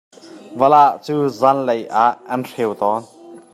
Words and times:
Valah 0.59 0.91
cu 1.05 1.15
zaanlei 1.39 1.81
ah 2.03 2.13
an 2.33 2.41
riau 2.51 2.71
tawn. 2.79 3.03